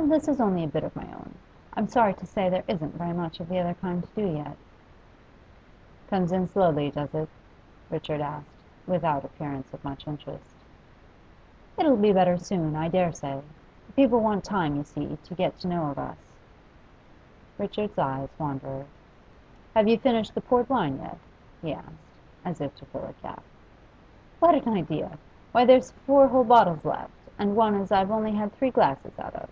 'Oh, 0.00 0.06
this 0.06 0.28
is 0.28 0.40
only 0.40 0.62
a 0.62 0.68
bit 0.68 0.84
of 0.84 0.94
my 0.94 1.06
own. 1.12 1.34
I'm 1.74 1.88
sorry 1.88 2.14
to 2.14 2.24
say 2.24 2.48
there 2.48 2.62
isn't 2.68 2.94
very 2.94 3.12
much 3.12 3.40
of 3.40 3.48
the 3.48 3.58
other 3.58 3.74
kind 3.74 4.00
to 4.00 4.08
do 4.14 4.28
yet.' 4.28 4.56
'Comes 6.08 6.30
in 6.30 6.46
slowly, 6.46 6.92
does 6.92 7.12
it?' 7.14 7.28
Richard 7.90 8.20
asked, 8.20 8.60
without 8.86 9.24
appearance 9.24 9.74
of 9.74 9.82
much 9.82 10.06
interest. 10.06 10.54
'It'll 11.76 11.96
be 11.96 12.12
better 12.12 12.38
soon, 12.38 12.76
I 12.76 12.86
dare 12.86 13.12
say. 13.12 13.42
People 13.96 14.20
want 14.20 14.44
time, 14.44 14.76
you 14.76 14.84
see, 14.84 15.18
to 15.24 15.34
get 15.34 15.58
to 15.58 15.68
know 15.68 15.90
of 15.90 15.98
us.' 15.98 16.32
Richard's 17.58 17.98
eyes 17.98 18.28
wandered. 18.38 18.86
'Have 19.74 19.88
you 19.88 19.98
finished 19.98 20.32
the 20.36 20.40
port 20.40 20.70
wine 20.70 20.98
yet?' 21.02 21.18
he 21.60 21.72
asked, 21.74 22.14
as 22.44 22.60
if 22.60 22.72
to 22.76 22.86
fill 22.86 23.02
a 23.04 23.14
gap. 23.20 23.42
'What 24.38 24.54
an 24.54 24.74
idea! 24.74 25.18
Why, 25.50 25.64
there's 25.64 25.90
four 25.90 26.28
whole 26.28 26.44
bottles 26.44 26.84
left, 26.84 27.10
and 27.36 27.56
one 27.56 27.74
as 27.74 27.90
I've 27.90 28.12
only 28.12 28.32
had 28.32 28.52
three 28.52 28.70
glasses 28.70 29.18
out 29.18 29.34
of. 29.34 29.50